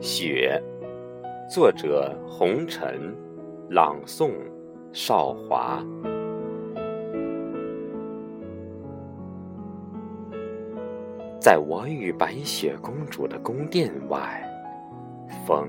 [0.00, 0.62] 雪
[1.50, 3.12] 作者：红尘，
[3.68, 4.30] 朗诵：
[4.92, 5.84] 少华。
[11.40, 14.40] 在我与白雪公主的宫殿外，
[15.44, 15.66] 风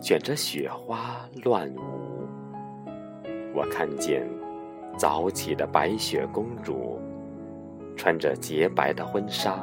[0.00, 2.26] 卷着雪花乱舞。
[3.54, 4.26] 我看见
[4.96, 6.98] 早起的白雪公主，
[7.94, 9.62] 穿着洁白的婚纱，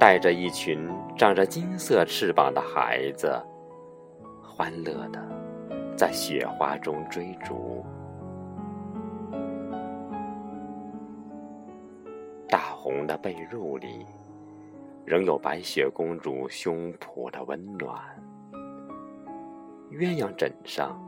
[0.00, 3.30] 带着一群长着金色翅膀的孩子。
[4.42, 5.22] 欢乐的，
[5.94, 7.84] 在雪花中追逐。
[12.48, 14.06] 大红的被褥里，
[15.04, 18.00] 仍有白雪公主胸脯的温暖。
[19.90, 20.98] 鸳鸯枕上，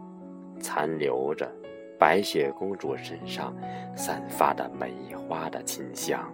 [0.61, 1.51] 残留着
[1.99, 3.57] 白雪公主身上
[3.97, 6.31] 散发的梅花的清香。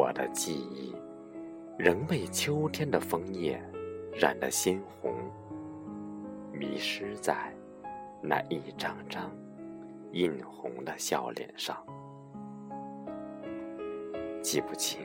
[0.00, 0.94] 我的记忆。
[1.76, 3.62] 仍被秋天的枫叶
[4.14, 5.14] 染得鲜红，
[6.52, 7.54] 迷失在
[8.22, 9.30] 那一张张
[10.12, 11.76] 映红的笑脸上。
[14.42, 15.00] 记不清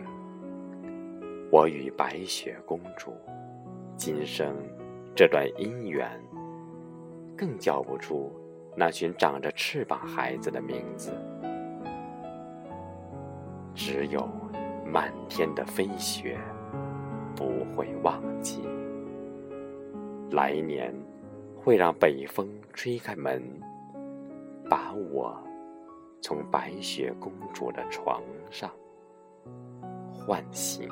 [1.51, 3.13] 我与白雪公主
[3.97, 4.55] 今生
[5.13, 6.09] 这段姻缘，
[7.37, 8.31] 更叫不出
[8.75, 11.13] 那群长着翅膀孩子的名字，
[13.73, 14.27] 只有
[14.85, 16.39] 漫天的飞雪。
[17.35, 18.61] 不会忘记，
[20.31, 20.95] 来年
[21.57, 23.43] 会让北风吹开门，
[24.69, 25.37] 把我
[26.21, 28.71] 从白雪公主的床上
[30.13, 30.87] 唤醒。